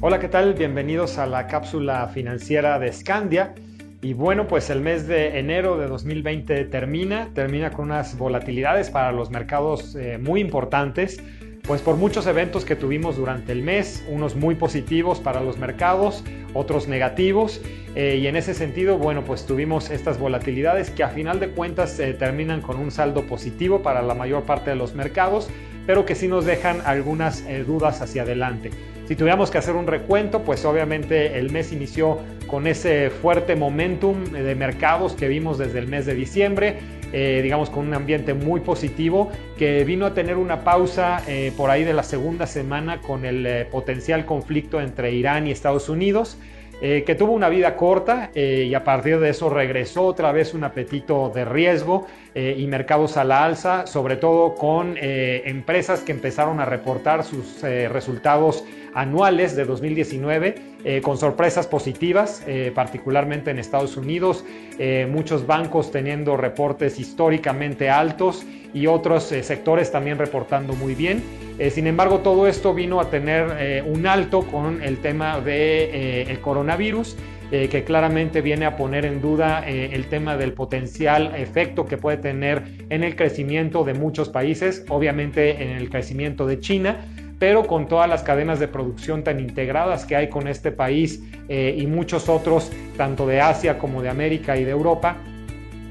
Hola, 0.00 0.20
¿qué 0.20 0.28
tal? 0.28 0.54
Bienvenidos 0.54 1.18
a 1.18 1.26
la 1.26 1.48
cápsula 1.48 2.06
financiera 2.14 2.78
de 2.78 2.92
Scandia. 2.92 3.56
Y 4.00 4.12
bueno, 4.12 4.46
pues 4.46 4.70
el 4.70 4.80
mes 4.80 5.08
de 5.08 5.40
enero 5.40 5.76
de 5.76 5.88
2020 5.88 6.66
termina, 6.66 7.30
termina 7.34 7.72
con 7.72 7.86
unas 7.86 8.16
volatilidades 8.16 8.90
para 8.90 9.10
los 9.10 9.30
mercados 9.30 9.96
eh, 9.96 10.16
muy 10.18 10.40
importantes, 10.40 11.20
pues 11.64 11.82
por 11.82 11.96
muchos 11.96 12.28
eventos 12.28 12.64
que 12.64 12.76
tuvimos 12.76 13.16
durante 13.16 13.50
el 13.50 13.64
mes, 13.64 14.06
unos 14.08 14.36
muy 14.36 14.54
positivos 14.54 15.18
para 15.18 15.40
los 15.40 15.58
mercados, 15.58 16.22
otros 16.54 16.86
negativos, 16.86 17.60
eh, 17.96 18.20
y 18.22 18.28
en 18.28 18.36
ese 18.36 18.54
sentido, 18.54 18.98
bueno, 18.98 19.24
pues 19.24 19.46
tuvimos 19.46 19.90
estas 19.90 20.16
volatilidades 20.16 20.90
que 20.90 21.02
a 21.02 21.08
final 21.08 21.40
de 21.40 21.48
cuentas 21.48 21.98
eh, 21.98 22.14
terminan 22.14 22.60
con 22.60 22.78
un 22.78 22.92
saldo 22.92 23.24
positivo 23.26 23.82
para 23.82 24.02
la 24.02 24.14
mayor 24.14 24.44
parte 24.44 24.70
de 24.70 24.76
los 24.76 24.94
mercados, 24.94 25.50
pero 25.88 26.06
que 26.06 26.14
sí 26.14 26.28
nos 26.28 26.44
dejan 26.44 26.82
algunas 26.84 27.42
dudas 27.66 28.00
hacia 28.00 28.22
adelante. 28.22 28.70
Si 29.08 29.16
tuviéramos 29.16 29.50
que 29.50 29.56
hacer 29.56 29.74
un 29.74 29.86
recuento, 29.86 30.42
pues 30.42 30.66
obviamente 30.66 31.38
el 31.38 31.50
mes 31.50 31.72
inició 31.72 32.18
con 32.46 32.66
ese 32.66 33.08
fuerte 33.08 33.56
momentum 33.56 34.22
de 34.24 34.54
mercados 34.54 35.14
que 35.14 35.28
vimos 35.28 35.56
desde 35.56 35.78
el 35.78 35.86
mes 35.86 36.04
de 36.04 36.14
diciembre, 36.14 36.76
eh, 37.14 37.40
digamos 37.42 37.70
con 37.70 37.88
un 37.88 37.94
ambiente 37.94 38.34
muy 38.34 38.60
positivo, 38.60 39.30
que 39.56 39.82
vino 39.84 40.04
a 40.04 40.12
tener 40.12 40.36
una 40.36 40.62
pausa 40.62 41.22
eh, 41.26 41.54
por 41.56 41.70
ahí 41.70 41.84
de 41.84 41.94
la 41.94 42.02
segunda 42.02 42.46
semana 42.46 43.00
con 43.00 43.24
el 43.24 43.46
eh, 43.46 43.64
potencial 43.64 44.26
conflicto 44.26 44.78
entre 44.78 45.10
Irán 45.12 45.46
y 45.46 45.52
Estados 45.52 45.88
Unidos. 45.88 46.36
Que 46.80 47.16
tuvo 47.18 47.32
una 47.32 47.48
vida 47.48 47.74
corta 47.74 48.30
y 48.34 48.72
a 48.72 48.84
partir 48.84 49.18
de 49.18 49.30
eso 49.30 49.50
regresó 49.50 50.04
otra 50.04 50.30
vez 50.30 50.54
un 50.54 50.62
apetito 50.62 51.28
de 51.28 51.44
riesgo 51.44 52.06
y 52.34 52.66
mercados 52.68 53.16
a 53.16 53.24
la 53.24 53.44
alza, 53.44 53.86
sobre 53.86 54.16
todo 54.16 54.54
con 54.54 54.96
empresas 54.98 56.00
que 56.00 56.12
empezaron 56.12 56.60
a 56.60 56.64
reportar 56.64 57.24
sus 57.24 57.62
resultados 57.62 58.64
anuales 58.94 59.56
de 59.56 59.64
2019 59.64 60.54
eh, 60.84 61.00
con 61.02 61.18
sorpresas 61.18 61.66
positivas, 61.66 62.44
eh, 62.46 62.70
particularmente 62.72 63.50
en 63.50 63.58
Estados 63.58 63.96
Unidos, 63.96 64.44
eh, 64.78 65.08
muchos 65.10 65.44
bancos 65.44 65.90
teniendo 65.90 66.36
reportes 66.36 67.00
históricamente 67.00 67.90
altos 67.90 68.44
y 68.72 68.86
otros 68.86 69.24
sectores 69.24 69.90
también 69.90 70.18
reportando 70.18 70.74
muy 70.74 70.94
bien. 70.94 71.22
sin 71.70 71.86
embargo, 71.86 72.18
todo 72.18 72.46
esto 72.46 72.74
vino 72.74 73.00
a 73.00 73.10
tener 73.10 73.82
un 73.86 74.06
alto 74.06 74.42
con 74.42 74.82
el 74.82 74.98
tema 74.98 75.40
del 75.40 76.28
el 76.28 76.40
coronavirus. 76.40 77.16
que 77.50 77.82
claramente 77.82 78.42
viene 78.42 78.66
a 78.66 78.76
poner 78.76 79.06
en 79.06 79.22
duda 79.22 79.66
el 79.66 80.04
tema 80.08 80.36
del 80.36 80.52
potencial 80.52 81.34
efecto 81.34 81.86
que 81.86 81.96
puede 81.96 82.18
tener 82.18 82.62
en 82.90 83.02
el 83.02 83.16
crecimiento 83.16 83.84
de 83.84 83.94
muchos 83.94 84.28
países, 84.28 84.84
obviamente 84.90 85.62
en 85.62 85.70
el 85.70 85.88
crecimiento 85.88 86.46
de 86.46 86.60
China, 86.60 87.06
pero 87.38 87.66
con 87.66 87.88
todas 87.88 88.08
las 88.08 88.22
cadenas 88.22 88.58
de 88.58 88.68
producción 88.68 89.22
tan 89.22 89.40
integradas 89.40 90.04
que 90.04 90.16
hay 90.16 90.28
con 90.28 90.48
este 90.48 90.72
país 90.72 91.22
eh, 91.48 91.76
y 91.78 91.86
muchos 91.86 92.28
otros, 92.28 92.70
tanto 92.96 93.26
de 93.26 93.40
Asia 93.40 93.78
como 93.78 94.02
de 94.02 94.08
América 94.08 94.56
y 94.56 94.64
de 94.64 94.70
Europa, 94.70 95.16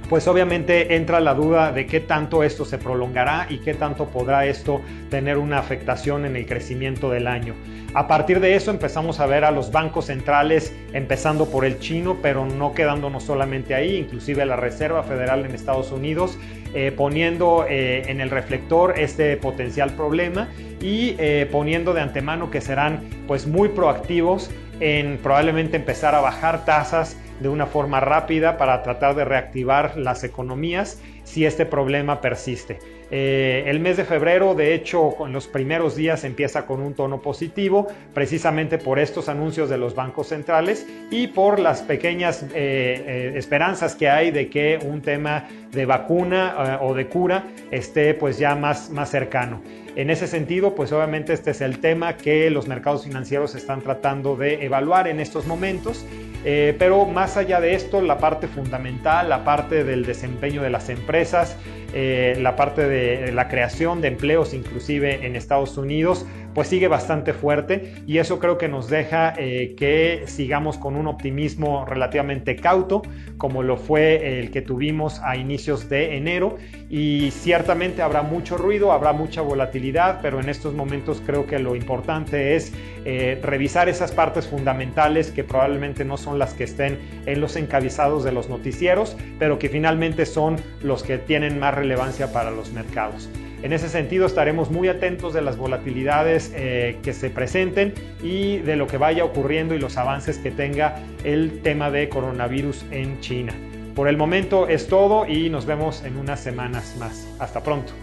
pues 0.09 0.27
obviamente 0.27 0.95
entra 0.95 1.19
la 1.19 1.33
duda 1.33 1.71
de 1.71 1.85
qué 1.85 1.99
tanto 1.99 2.43
esto 2.43 2.65
se 2.65 2.77
prolongará 2.77 3.47
y 3.49 3.59
qué 3.59 3.73
tanto 3.73 4.05
podrá 4.05 4.45
esto 4.45 4.81
tener 5.09 5.37
una 5.37 5.59
afectación 5.59 6.25
en 6.25 6.35
el 6.35 6.45
crecimiento 6.45 7.09
del 7.09 7.27
año. 7.27 7.55
A 7.93 8.07
partir 8.07 8.39
de 8.39 8.55
eso 8.55 8.71
empezamos 8.71 9.19
a 9.19 9.25
ver 9.25 9.43
a 9.43 9.51
los 9.51 9.71
bancos 9.71 10.05
centrales, 10.05 10.73
empezando 10.93 11.49
por 11.49 11.65
el 11.65 11.79
chino, 11.79 12.17
pero 12.21 12.45
no 12.45 12.73
quedándonos 12.73 13.23
solamente 13.23 13.75
ahí, 13.75 13.95
inclusive 13.95 14.45
la 14.45 14.55
Reserva 14.55 15.03
Federal 15.03 15.45
en 15.45 15.55
Estados 15.55 15.91
Unidos, 15.91 16.37
eh, 16.73 16.91
poniendo 16.95 17.65
eh, 17.67 18.03
en 18.07 18.21
el 18.21 18.29
reflector 18.29 18.99
este 18.99 19.35
potencial 19.37 19.91
problema 19.91 20.49
y 20.81 21.15
eh, 21.17 21.47
poniendo 21.51 21.93
de 21.93 22.01
antemano 22.01 22.51
que 22.51 22.61
serán 22.61 23.01
pues 23.25 23.47
muy 23.47 23.69
proactivos 23.69 24.51
en 24.79 25.17
probablemente 25.17 25.77
empezar 25.77 26.13
a 26.13 26.19
bajar 26.19 26.65
tasas 26.65 27.17
de 27.39 27.49
una 27.49 27.65
forma 27.65 27.99
rápida 27.99 28.57
para 28.57 28.81
tratar 28.83 29.15
de 29.15 29.25
reactivar 29.25 29.97
las 29.97 30.23
economías 30.23 31.01
si 31.23 31.45
este 31.45 31.65
problema 31.65 32.21
persiste. 32.21 32.79
Eh, 33.09 33.63
el 33.67 33.79
mes 33.79 33.95
de 33.95 34.03
febrero, 34.03 34.53
de 34.53 34.73
hecho, 34.73 35.25
en 35.25 35.31
los 35.31 35.47
primeros 35.47 35.95
días 35.95 36.25
empieza 36.25 36.65
con 36.65 36.81
un 36.81 36.93
tono 36.93 37.21
positivo, 37.21 37.87
precisamente 38.13 38.77
por 38.77 38.99
estos 38.99 39.29
anuncios 39.29 39.69
de 39.69 39.77
los 39.77 39.95
bancos 39.95 40.27
centrales 40.27 40.85
y 41.09 41.27
por 41.27 41.59
las 41.59 41.81
pequeñas 41.81 42.43
eh, 42.43 42.49
eh, 42.53 43.33
esperanzas 43.35 43.95
que 43.95 44.09
hay 44.09 44.31
de 44.31 44.49
que 44.49 44.79
un 44.83 45.01
tema 45.01 45.47
de 45.71 45.85
vacuna 45.85 46.79
o 46.81 46.93
de 46.93 47.07
cura 47.07 47.45
esté 47.71 48.13
pues 48.13 48.37
ya 48.39 48.55
más, 48.55 48.89
más 48.89 49.09
cercano. 49.09 49.61
En 49.95 50.09
ese 50.09 50.27
sentido, 50.27 50.75
pues 50.75 50.91
obviamente 50.91 51.33
este 51.33 51.51
es 51.51 51.61
el 51.61 51.79
tema 51.79 52.17
que 52.17 52.49
los 52.49 52.67
mercados 52.67 53.05
financieros 53.05 53.55
están 53.55 53.81
tratando 53.81 54.35
de 54.35 54.63
evaluar 54.65 55.07
en 55.07 55.19
estos 55.19 55.47
momentos. 55.47 56.05
Eh, 56.43 56.75
pero 56.77 57.05
más 57.05 57.37
allá 57.37 57.59
de 57.59 57.73
esto, 57.73 58.01
la 58.01 58.17
parte 58.17 58.47
fundamental, 58.47 59.29
la 59.29 59.43
parte 59.43 59.83
del 59.83 60.05
desempeño 60.05 60.61
de 60.61 60.69
las 60.69 60.89
empresas, 60.89 61.57
eh, 61.93 62.37
la 62.41 62.55
parte 62.55 62.87
de 62.87 63.31
la 63.31 63.47
creación 63.47 64.01
de 64.01 64.09
empleos 64.09 64.53
inclusive 64.53 65.25
en 65.25 65.35
Estados 65.35 65.77
Unidos, 65.77 66.25
pues 66.53 66.67
sigue 66.67 66.87
bastante 66.87 67.33
fuerte. 67.33 67.93
Y 68.07 68.17
eso 68.17 68.39
creo 68.39 68.57
que 68.57 68.67
nos 68.67 68.89
deja 68.89 69.33
eh, 69.37 69.75
que 69.77 70.23
sigamos 70.25 70.77
con 70.77 70.95
un 70.95 71.07
optimismo 71.07 71.85
relativamente 71.85 72.55
cauto 72.55 73.03
como 73.37 73.63
lo 73.63 73.77
fue 73.77 74.39
el 74.39 74.51
que 74.51 74.61
tuvimos 74.61 75.19
a 75.23 75.37
inicios 75.37 75.89
de 75.89 76.17
enero. 76.17 76.57
Y 76.89 77.31
ciertamente 77.31 78.01
habrá 78.01 78.23
mucho 78.23 78.57
ruido, 78.57 78.91
habrá 78.91 79.13
mucha 79.13 79.41
volatilidad, 79.41 80.19
pero 80.21 80.39
en 80.39 80.49
estos 80.49 80.73
momentos 80.73 81.21
creo 81.25 81.45
que 81.45 81.59
lo 81.59 81.75
importante 81.75 82.55
es 82.55 82.73
eh, 83.05 83.39
revisar 83.41 83.89
esas 83.89 84.11
partes 84.11 84.47
fundamentales 84.47 85.31
que 85.31 85.43
probablemente 85.43 86.03
no 86.05 86.17
son 86.17 86.39
las 86.39 86.53
que 86.53 86.63
estén 86.63 86.97
en 87.25 87.39
los 87.39 87.55
encabezados 87.55 88.23
de 88.23 88.31
los 88.31 88.49
noticieros, 88.49 89.15
pero 89.39 89.59
que 89.59 89.69
finalmente 89.69 90.25
son 90.25 90.57
los 90.81 91.03
que 91.03 91.17
tienen 91.17 91.59
más 91.59 91.75
relevancia 91.77 92.31
para 92.31 92.51
los 92.51 92.71
mercados. 92.71 93.29
En 93.63 93.73
ese 93.73 93.89
sentido 93.89 94.27
estaremos 94.27 94.69
muy 94.69 94.87
atentos 94.87 95.33
de 95.33 95.41
las 95.41 95.57
volatilidades 95.57 96.53
eh, 96.55 96.97
que 97.01 97.13
se 97.13 97.29
presenten 97.29 97.93
y 98.21 98.57
de 98.57 98.75
lo 98.75 98.85
que 98.85 98.97
vaya 98.97 99.25
ocurriendo 99.25 99.73
y 99.73 99.79
los 99.79 99.97
avances 99.97 100.37
que 100.37 100.51
tenga 100.51 100.99
el 101.23 101.61
tema 101.63 101.89
de 101.89 102.07
coronavirus 102.07 102.85
en 102.91 103.19
China. 103.19 103.53
Por 103.95 104.07
el 104.07 104.15
momento 104.15 104.67
es 104.67 104.87
todo 104.87 105.25
y 105.25 105.49
nos 105.49 105.65
vemos 105.65 106.03
en 106.03 106.17
unas 106.17 106.39
semanas 106.39 106.95
más. 106.99 107.27
Hasta 107.39 107.63
pronto. 107.63 107.93